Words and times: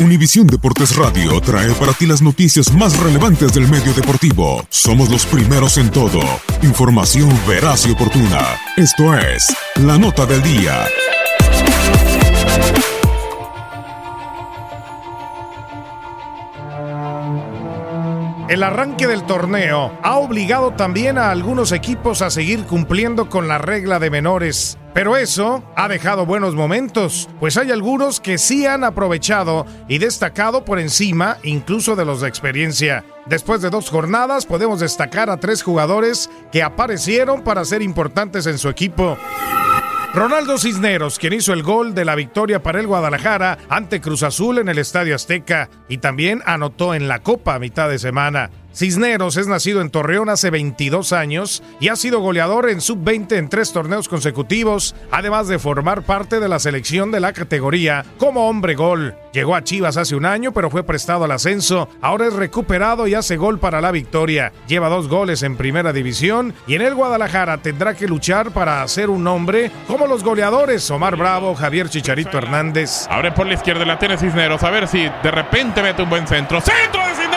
Univisión 0.00 0.46
Deportes 0.46 0.96
Radio 0.96 1.38
trae 1.42 1.70
para 1.74 1.92
ti 1.92 2.06
las 2.06 2.22
noticias 2.22 2.72
más 2.72 2.98
relevantes 2.98 3.52
del 3.52 3.68
medio 3.68 3.92
deportivo. 3.92 4.64
Somos 4.70 5.10
los 5.10 5.26
primeros 5.26 5.76
en 5.76 5.90
todo. 5.90 6.20
Información 6.62 7.28
veraz 7.46 7.86
y 7.86 7.90
oportuna. 7.90 8.40
Esto 8.78 9.14
es 9.14 9.54
La 9.76 9.98
Nota 9.98 10.24
del 10.24 10.42
Día. 10.42 10.86
El 18.50 18.64
arranque 18.64 19.06
del 19.06 19.22
torneo 19.26 19.92
ha 20.02 20.16
obligado 20.16 20.72
también 20.72 21.18
a 21.18 21.30
algunos 21.30 21.70
equipos 21.70 22.20
a 22.20 22.30
seguir 22.30 22.64
cumpliendo 22.64 23.28
con 23.28 23.46
la 23.46 23.58
regla 23.58 24.00
de 24.00 24.10
menores. 24.10 24.79
Pero 24.92 25.16
eso 25.16 25.62
ha 25.76 25.88
dejado 25.88 26.26
buenos 26.26 26.54
momentos, 26.54 27.28
pues 27.38 27.56
hay 27.56 27.70
algunos 27.70 28.20
que 28.20 28.38
sí 28.38 28.66
han 28.66 28.82
aprovechado 28.82 29.64
y 29.88 29.98
destacado 29.98 30.64
por 30.64 30.80
encima 30.80 31.38
incluso 31.44 31.94
de 31.94 32.04
los 32.04 32.20
de 32.20 32.28
experiencia. 32.28 33.04
Después 33.26 33.62
de 33.62 33.70
dos 33.70 33.88
jornadas 33.88 34.46
podemos 34.46 34.80
destacar 34.80 35.30
a 35.30 35.38
tres 35.38 35.62
jugadores 35.62 36.28
que 36.50 36.62
aparecieron 36.62 37.42
para 37.42 37.64
ser 37.64 37.82
importantes 37.82 38.46
en 38.46 38.58
su 38.58 38.68
equipo. 38.68 39.16
Ronaldo 40.12 40.58
Cisneros, 40.58 41.20
quien 41.20 41.34
hizo 41.34 41.52
el 41.52 41.62
gol 41.62 41.94
de 41.94 42.04
la 42.04 42.16
victoria 42.16 42.60
para 42.60 42.80
el 42.80 42.88
Guadalajara 42.88 43.58
ante 43.68 44.00
Cruz 44.00 44.24
Azul 44.24 44.58
en 44.58 44.68
el 44.68 44.78
Estadio 44.78 45.14
Azteca 45.14 45.70
y 45.88 45.98
también 45.98 46.42
anotó 46.46 46.94
en 46.94 47.06
la 47.06 47.20
Copa 47.20 47.54
a 47.54 47.60
mitad 47.60 47.88
de 47.88 48.00
semana. 48.00 48.50
Cisneros 48.72 49.36
es 49.36 49.48
nacido 49.48 49.80
en 49.80 49.90
Torreón 49.90 50.28
hace 50.28 50.50
22 50.50 51.12
años 51.12 51.62
y 51.80 51.88
ha 51.88 51.96
sido 51.96 52.20
goleador 52.20 52.70
en 52.70 52.80
sub-20 52.80 53.36
en 53.36 53.48
tres 53.48 53.72
torneos 53.72 54.08
consecutivos, 54.08 54.94
además 55.10 55.48
de 55.48 55.58
formar 55.58 56.02
parte 56.02 56.38
de 56.38 56.48
la 56.48 56.58
selección 56.58 57.10
de 57.10 57.20
la 57.20 57.32
categoría 57.32 58.04
como 58.18 58.48
hombre 58.48 58.76
gol. 58.76 59.14
Llegó 59.32 59.54
a 59.54 59.64
Chivas 59.64 59.96
hace 59.96 60.14
un 60.14 60.24
año, 60.24 60.52
pero 60.52 60.70
fue 60.70 60.84
prestado 60.84 61.24
al 61.24 61.32
ascenso. 61.32 61.88
Ahora 62.00 62.26
es 62.26 62.34
recuperado 62.34 63.06
y 63.06 63.14
hace 63.14 63.36
gol 63.36 63.58
para 63.58 63.80
la 63.80 63.90
victoria. 63.90 64.52
Lleva 64.66 64.88
dos 64.88 65.08
goles 65.08 65.42
en 65.42 65.56
primera 65.56 65.92
división 65.92 66.54
y 66.66 66.74
en 66.74 66.82
el 66.82 66.94
Guadalajara 66.94 67.58
tendrá 67.58 67.94
que 67.94 68.08
luchar 68.08 68.52
para 68.52 68.82
hacer 68.82 69.10
un 69.10 69.24
nombre 69.24 69.70
como 69.86 70.06
los 70.06 70.22
goleadores 70.22 70.88
Omar 70.90 71.16
Bravo, 71.16 71.54
Javier 71.54 71.88
Chicharito 71.88 72.38
Hernández. 72.38 73.06
Abre 73.08 73.32
por 73.32 73.46
la 73.46 73.54
izquierda 73.54 73.84
la 73.84 73.98
tiene 73.98 74.16
Cisneros. 74.16 74.62
A 74.62 74.70
ver 74.70 74.86
si 74.86 75.02
de 75.02 75.30
repente 75.30 75.82
mete 75.82 76.02
un 76.02 76.10
buen 76.10 76.26
centro. 76.26 76.60
¡Centro 76.60 77.00
de 77.00 77.14
Cisneros! 77.14 77.29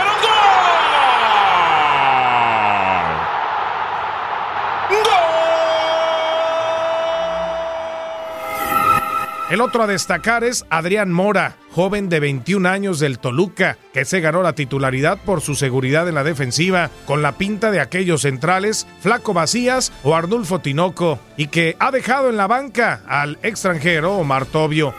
El 9.53 9.61
otro 9.61 9.83
a 9.83 9.87
destacar 9.87 10.43
es 10.43 10.65
Adrián 10.71 11.13
Mora, 11.13 11.57
joven 11.73 12.09
de 12.09 12.19
21 12.19 12.67
años 12.67 12.99
del 12.99 13.19
Toluca, 13.19 13.77
que 13.93 14.03
se 14.03 14.19
ganó 14.19 14.41
la 14.41 14.55
titularidad 14.55 15.19
por 15.23 15.41
su 15.41 15.53
seguridad 15.53 16.09
en 16.09 16.15
la 16.15 16.23
defensiva, 16.23 16.89
con 17.05 17.21
la 17.21 17.33
pinta 17.33 17.69
de 17.69 17.79
aquellos 17.79 18.23
centrales 18.23 18.87
Flaco 19.01 19.35
Vacías 19.35 19.93
o 20.01 20.15
Arnulfo 20.15 20.57
Tinoco, 20.57 21.19
y 21.37 21.49
que 21.49 21.75
ha 21.77 21.91
dejado 21.91 22.31
en 22.31 22.37
la 22.37 22.47
banca 22.47 23.03
al 23.05 23.37
extranjero 23.43 24.15
Omar 24.17 24.47
Tobio. 24.47 24.91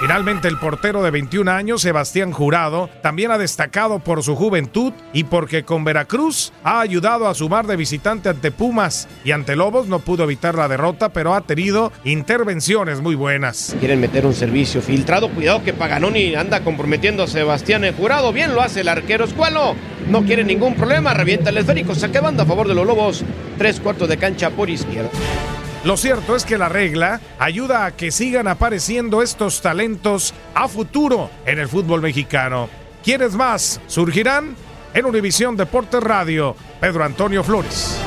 Finalmente, 0.00 0.48
el 0.48 0.56
portero 0.56 1.02
de 1.02 1.10
21 1.10 1.50
años, 1.50 1.82
Sebastián 1.82 2.32
Jurado, 2.32 2.88
también 3.02 3.32
ha 3.32 3.36
destacado 3.36 3.98
por 3.98 4.22
su 4.22 4.34
juventud 4.34 4.94
y 5.12 5.24
porque 5.24 5.62
con 5.64 5.84
Veracruz 5.84 6.54
ha 6.64 6.80
ayudado 6.80 7.28
a 7.28 7.34
sumar 7.34 7.66
de 7.66 7.76
visitante 7.76 8.30
ante 8.30 8.50
Pumas 8.50 9.08
y 9.24 9.32
ante 9.32 9.56
Lobos 9.56 9.88
no 9.88 9.98
pudo 9.98 10.24
evitar 10.24 10.54
la 10.54 10.68
derrota, 10.68 11.10
pero 11.10 11.34
ha 11.34 11.42
tenido 11.42 11.92
intervenciones 12.04 13.02
muy 13.02 13.14
buenas. 13.14 13.76
Quieren 13.78 14.00
meter 14.00 14.24
un 14.24 14.32
servicio 14.32 14.80
filtrado. 14.80 15.28
Cuidado 15.28 15.62
que 15.62 15.74
Paganoni 15.74 16.34
anda 16.34 16.64
comprometiendo 16.64 17.24
a 17.24 17.26
Sebastián 17.26 17.84
en 17.84 17.94
jurado. 17.94 18.32
Bien 18.32 18.54
lo 18.54 18.62
hace 18.62 18.80
el 18.80 18.88
arquero 18.88 19.26
Escualo. 19.26 19.76
No 20.08 20.22
quiere 20.22 20.44
ningún 20.44 20.76
problema. 20.76 21.12
Revienta 21.12 21.50
el 21.50 21.58
esférico. 21.58 21.94
Saque 21.94 22.20
banda 22.20 22.44
a 22.44 22.46
favor 22.46 22.66
de 22.66 22.74
los 22.74 22.86
Lobos. 22.86 23.22
Tres 23.58 23.78
cuartos 23.78 24.08
de 24.08 24.16
cancha 24.16 24.48
por 24.48 24.70
izquierda. 24.70 25.10
Lo 25.82 25.96
cierto 25.96 26.36
es 26.36 26.44
que 26.44 26.58
la 26.58 26.68
regla 26.68 27.20
ayuda 27.38 27.86
a 27.86 27.96
que 27.96 28.10
sigan 28.10 28.48
apareciendo 28.48 29.22
estos 29.22 29.62
talentos 29.62 30.34
a 30.54 30.68
futuro 30.68 31.30
en 31.46 31.58
el 31.58 31.68
fútbol 31.68 32.02
mexicano. 32.02 32.68
¿Quiénes 33.02 33.34
más 33.34 33.80
surgirán? 33.86 34.56
En 34.92 35.06
Univisión 35.06 35.56
Deportes 35.56 36.02
Radio, 36.02 36.54
Pedro 36.80 37.04
Antonio 37.04 37.42
Flores. 37.42 37.98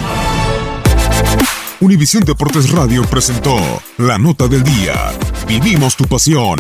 Univisión 1.80 2.24
Deportes 2.24 2.70
Radio 2.72 3.04
presentó 3.06 3.56
La 3.98 4.20
Nota 4.20 4.48
del 4.48 4.64
Día. 4.64 4.94
Vivimos 5.48 5.96
tu 5.96 6.06
pasión. 6.06 6.60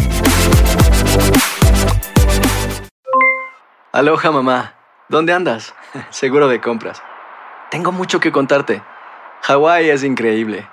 Aloha 3.91 4.31
mamá, 4.31 4.73
¿dónde 5.09 5.33
andas? 5.33 5.75
Seguro 6.09 6.47
de 6.47 6.59
compras. 6.59 7.03
Tengo 7.69 7.91
mucho 7.91 8.19
que 8.19 8.31
contarte. 8.31 8.81
Hawái 9.43 9.91
es 9.91 10.03
increíble. 10.03 10.72